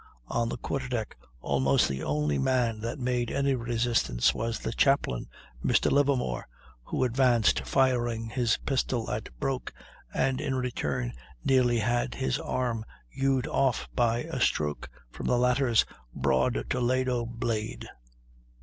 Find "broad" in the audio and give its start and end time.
16.15-16.65